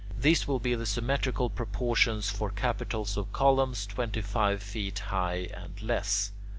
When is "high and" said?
4.97-5.79